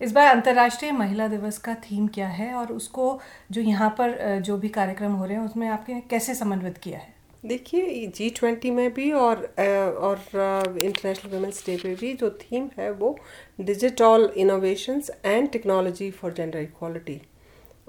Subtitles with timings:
[0.00, 3.18] इस बार अंतर्राष्ट्रीय महिला दिवस का थीम क्या है और उसको
[3.52, 7.14] जो यहाँ पर जो भी कार्यक्रम हो रहे हैं, उसमें आपने कैसे समन्वित किया है?
[7.44, 12.90] देखिए जी ट्वेंटी में भी और और इंटरनेशनल वुमेंस डे पे भी जो थीम है
[12.92, 13.16] वो
[13.60, 17.20] digital innovations and technology for gender equality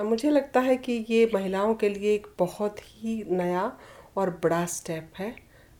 [0.00, 3.70] मुझे लगता है कि ये महिलाओं के लिए एक बहुत ही नया
[4.16, 5.34] और बड़ा स्टेप है।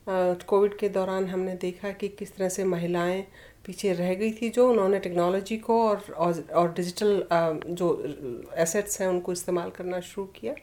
[0.07, 3.21] कोविड के दौरान हमने देखा कि किस तरह से महिलाएँ
[3.65, 7.23] पीछे रह गई थी जो उन्होंने टेक्नोलॉजी को और और, और डिजिटल
[7.69, 7.89] जो
[8.57, 10.55] एसेट्स हैं उनको इस्तेमाल करना शुरू किया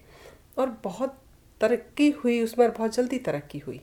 [0.58, 1.18] और बहुत
[1.60, 3.80] तरक्की हुई उसमें बहुत जल्दी तरक्की हुई।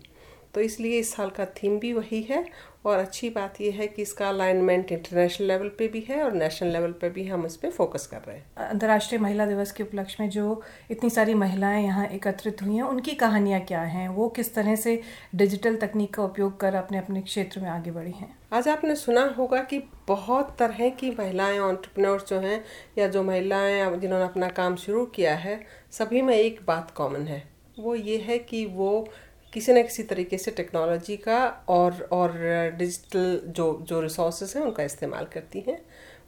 [0.56, 2.46] तो इसलिए इस साल का थीम भी वही है
[2.86, 6.70] और अच्छी बात यह है कि इसका अलाइनमेंट इंटरनेशनल लेवल पे भी है और नेशनल
[6.70, 10.18] लेवल पे भी हम इस पर फोकस कर रहे हैं। अंतर्राष्ट्रीय महिला दिवस के उपलक्ष्य
[10.20, 14.08] में जो इतनी सारी महिलाएँ यहाँ एकत्रित हुई हैं उनकी कहानियाँ क्या हैं?
[14.10, 15.02] वो किस तरह से
[15.36, 18.36] डिजिटल तकनीक का उपयोग कर अपने अपने क्षेत्र में आगे बढ़ी हैं?
[18.54, 22.64] आज आपने सुना होगा कि बहुत तरह की महिलाएँ ऑन्टरप्रनोर्स जो हैं
[22.98, 25.60] या जो महिलाएँ जिन्होंने अपना काम शुरू किया है
[25.92, 27.44] सभी में एक बात कॉमन है।
[27.80, 29.08] वो ये है कि वो
[29.54, 31.38] किसी न किसी तरीके से टेक्नोलॉजी का
[31.70, 32.32] और और
[32.78, 35.80] डिजिटल जो जो रिसोर्स हैं उनका इस्तेमाल करती हैं।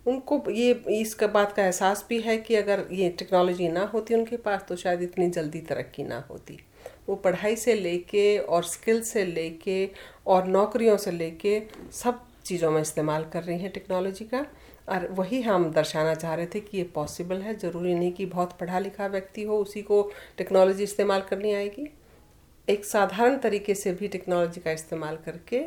[0.08, 4.38] उनको ये, इस बात का एहसास भी है कि अगर ये टेक्नोलॉजी ना होती उनके
[4.38, 6.58] पास तो शायद इतनी जल्दी तरक्की ना होती।
[7.10, 9.90] वो पढ़ाई से लेके और स्किल से लेके
[10.28, 11.62] और नौकरियों से लेके
[11.94, 14.46] सब चीज़ों में इस्तेमाल कर रही हैं टेक्नोलॉजी का।
[14.90, 18.58] और वही हम दर्शाना चाह रहे थे कि ये पॉसिबल है। ज़रूरी नहीं कि बहुत
[18.60, 21.90] पढ़ा लिखा व्यक्ति हो, उसी को टेक्नोलॉजी इस्तेमाल करनी आएगी।
[22.70, 25.60] एक साधारण तरीके से भी टेक्नोलॉजी का इस्तेमाल करके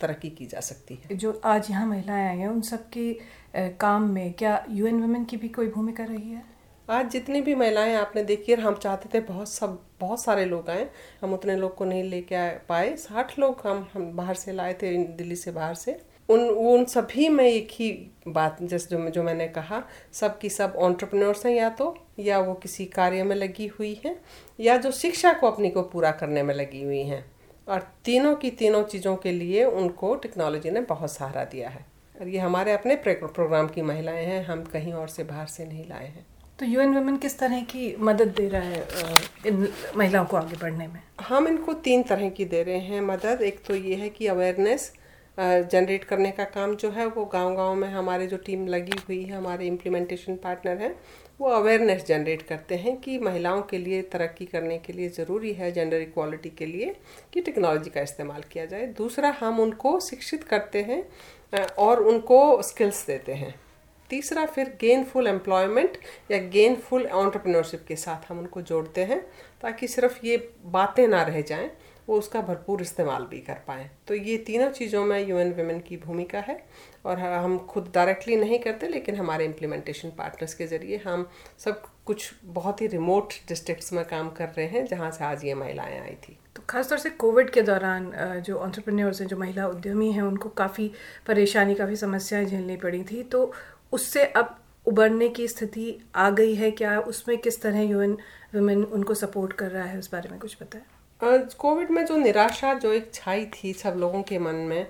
[0.00, 3.12] तरक्की की जा सकती है। जो आज यहाँ महिलाएँ आई हैं उन सब के
[3.80, 6.42] काम में क्या यू एन वुमेन की भी कोई भूमिका रही है?
[6.88, 10.88] आज जितनी भी महिलाएँ आपने देखी हम चाहते थे बहुत सब बहुत सारे लोग आए
[11.22, 14.74] हम उतने लोग को नहीं लेके आ पाए। साठ लोग हम हम बाहर से लाए
[14.74, 16.00] थे दिल्ली से बाहर से।
[16.32, 17.90] उन उन सभी में एक ही
[18.28, 22.54] बात जैसे जो जो मैंने कहा सब की सब ऑन्टरप्रनोर्स हैं या तो या वो
[22.54, 24.16] किसी कार्य में लगी हुई हैं
[24.60, 27.24] या जो शिक्षा को अपनी को पूरा करने में लगी हुई हैं।
[27.68, 31.84] और तीनों की तीनों चीज़ों के लिए उनको टेक्नोलॉजी ने बहुत सहारा दिया है।
[32.20, 35.84] और ये हमारे अपने प्रोग्राम की महिलाएँ हैं हम कहीं और से बाहर से नहीं
[35.88, 36.26] लाए हैं।
[36.58, 38.86] तो यूएन वुमेन किस तरह की मदद दे रहा है
[39.46, 41.00] इन महिलाओं को आगे बढ़ने में?
[41.20, 44.92] हम इनको तीन तरह की दे रहे हैं मदद। एक तो ये है कि अवेयरनेस
[45.38, 49.32] जनरेट करने का काम जो है वो गांव-गांव में हमारे जो टीम लगी हुई है,
[49.32, 50.94] हमारे इम्प्लीमेंटेशन पार्टनर हैं,
[51.40, 55.70] वो अवेयरनेस जनरेट करते हैं कि महिलाओं के लिए, तरक्की करने के लिए ज़रूरी है
[55.72, 56.94] जेंडर इक्वालिटी के लिए
[57.32, 63.06] कि टेक्नोलॉजी का इस्तेमाल किया जाए। दूसरा, हम उनको शिक्षित करते हैं और उनको स्किल्स
[63.06, 63.54] देते हैं।
[64.10, 65.96] तीसरा, फिर गेनफुल एम्प्लॉयमेंट
[66.30, 69.20] या गेनफुल ऑन्टरप्रिनरशिप के साथ हम उनको जोड़ते हैं,
[69.62, 71.70] ताकि सिर्फ़ ये बातें ना रह जाएँ
[72.08, 75.96] वो उसका भरपूर इस्तेमाल भी कर पाएँ। तो ये तीनों चीज़ों में यूएन वुमेन की
[75.96, 76.58] भूमिका है
[77.06, 82.32] और हम खुद डायरेक्टली नहीं करते, लेकिन हमारे इम्प्लीमेंटेशन पार्टनर्स के ज़रिए हम सब कुछ
[82.44, 86.14] बहुत ही रिमोट डिस्ट्रिक्ट्स में काम कर रहे हैं, जहाँ से आज ये महिलाएँ आई
[86.22, 88.10] थी। तो खासतौर से कोविड के दौरान
[88.46, 90.90] जो ऑन्टरप्रन्योर्स हैं, जो महिला उद्यमी हैं, उनको काफ़ी
[91.26, 93.52] परेशानी, काफ़ी समस्याएँ झेलनी पड़ी थी। तो
[93.92, 96.98] उससे अब उबरने की स्थिति आ गई है क्या?
[97.00, 98.16] उसमें किस तरह यूएन
[98.54, 99.98] वुमेन उनको सपोर्ट कर रहा है?
[99.98, 100.82] उस बारे में कुछ बताएँ।
[101.22, 104.86] कोविड में जो निराशा, जो एक छाई थी सब लोगों के मन में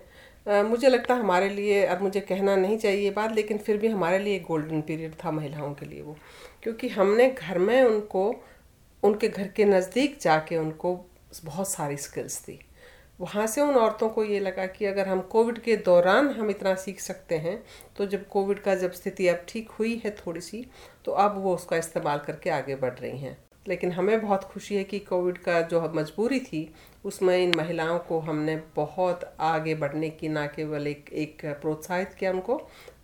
[0.64, 4.38] मुझे लगता हमारे लिए अब मुझे कहना नहीं चाहिए बात, लेकिन फिर भी हमारे लिए
[4.40, 6.16] गोल्डन पीरियड था महिलाओं के लिए वो।
[6.62, 8.24] क्योंकि हमने घर में उनको,
[9.02, 10.94] उनके घर के नज़दीक जाके उनको
[11.44, 12.58] बहुत सारी स्किल्स दी।
[13.20, 16.74] वहाँ से उन औरतों को ये लगा कि अगर हम कोविड के दौरान हम इतना
[16.76, 17.62] सीख सकते हैं
[17.96, 20.66] तो जब कोविड का जब स्थिति अब ठीक हुई है थोड़ी सी
[21.04, 23.36] तो अब वो उसका इस्तेमाल करके आगे बढ़ रही हैं।
[23.68, 26.62] लेकिन हमें बहुत खुशी है कि कोविड का जो मजबूरी थी
[27.04, 32.30] उसमें इन महिलाओं को हमने बहुत आगे बढ़ने की ना केवल एक एक प्रोत्साहित किया
[32.32, 32.56] उनको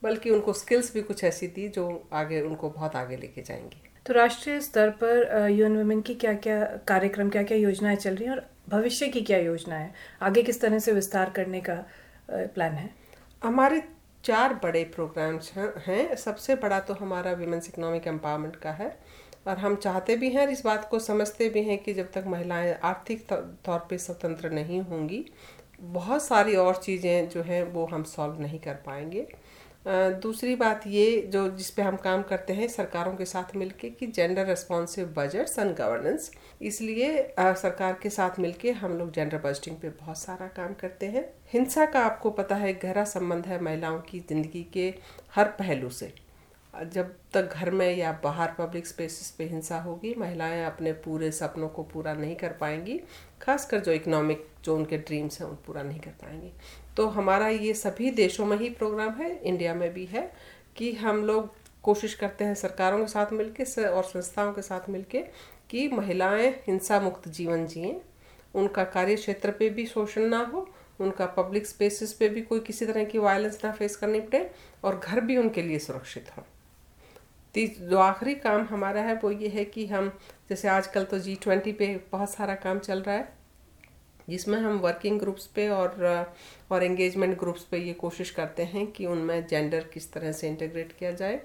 [0.02, 4.14] बल्कि उनको स्किल्स भी कुछ ऐसी दी जो आगे उनको बहुत आगे लेके जाएँगी। तो
[4.14, 8.32] राष्ट्रीय स्तर पर यूएन वुमेन की क्या क्या कार्यक्रम क्या क्या योजनाएँ चल रही हैं
[8.32, 9.92] और भविष्य की क्या योजना है?
[10.22, 11.84] आगे किस तरह से विस्तार करने का
[12.30, 12.90] प्लान है?
[13.42, 13.82] हमारे
[14.24, 15.52] चार बड़े प्रोग्राम्स
[15.86, 18.88] हैं सबसे बड़ा तो हमारा वीमेंस इकोनॉमिक एम्पावरमेंट का है।
[19.48, 22.24] और हम चाहते भी हैं और इस बात को समझते भी हैं कि जब तक
[22.26, 23.26] महिलाएँ आर्थिक
[23.64, 25.24] तौर पे स्वतंत्र नहीं होंगी,
[25.80, 29.26] बहुत सारी और चीज़ें जो हैं वो हम सॉल्व नहीं कर पाएँगे।
[30.22, 34.06] दूसरी बात ये जो जिस पे हम काम करते हैं सरकारों के साथ मिलके कि
[34.08, 36.30] gender responsive budgets and governance
[36.62, 41.24] इसलिए सरकार के साथ मिलके हम लोग जेंडर बजटिंग पे बहुत सारा काम करते हैं।
[41.52, 44.92] हिंसा का आपको पता है, गहरा संबंध है महिलाओं की ज़िंदगी के
[45.34, 46.12] हर पहलू से।
[46.74, 51.68] जब तक घर में या बाहर पब्लिक स्पेसिस पे हिंसा होगी, महिलाएँ अपने पूरे सपनों
[51.68, 53.00] को पूरा नहीं कर पाएँगी,
[53.42, 56.52] खासकर जो इकोनॉमिक जो उनके ड्रीम्स हैं, उन पूरा नहीं कर पाएँगी।
[56.96, 60.32] तो हमारा ये सभी देशों में ही प्रोग्राम है इंडिया में भी है,
[60.76, 65.24] कि हम लोग कोशिश करते हैं सरकारों के साथ मिलके और संस्थाओं के साथ मिलके
[65.70, 68.00] कि महिलाएँ हिंसा मुक्त जीवन जिए।
[68.54, 70.68] उनका कार्य क्षेत्र पे भी शोषण ना हो,
[71.00, 74.50] उनका पब्लिक स्पेसिस पे भी कोई किसी तरह की वायलेंस ना फेस करनी पड़े,
[74.84, 76.44] और घर भी उनके लिए सुरक्षित हो।
[77.66, 80.08] जो आखिरी काम हमारा है, वो ये है कि हम,
[80.48, 83.28] जैसे आजकल तो जी ट्वेंटी पे बहुत सारा काम चल रहा है,
[84.28, 86.34] जिसमें हम वर्किंग ग्रुप्स पे और
[86.70, 90.92] और एंगेजमेंट ग्रुप्स पे ये कोशिश करते हैं कि उनमें जेंडर किस तरह से इंटीग्रेट
[90.98, 91.40] किया जाए।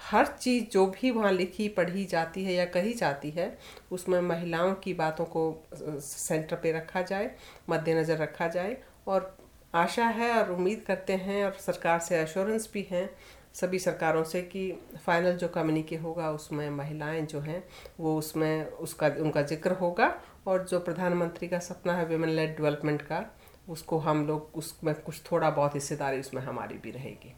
[0.00, 3.46] हर चीज़ जो भी वहाँ लिखी, पढ़ी जाती है या कही जाती है,
[3.92, 7.30] उसमें महिलाओं की बातों को सेंटर पे रखा जाए,
[7.70, 8.76] मद्देनज़र रखा जाए
[9.06, 9.36] और
[9.74, 13.08] आशा है और उम्मीद करते हैं और सरकार से एश्योरेंस भी हैं
[13.54, 17.64] सभी सरकारों से कि फाइनल जो कम्युनिके होगा, उसमें महिलाएँ जो हैं,
[18.00, 20.14] वो उसमें उसका, उनका ज़िक्र होगा
[20.46, 23.24] और जो प्रधानमंत्री का सपना है वेमेन लेड डेवलपमेंट का,
[23.68, 27.34] उसको हम लोग, उसमें कुछ थोड़ा बहुत हिस्सेदारी उसमें हमारी भी रहेगी।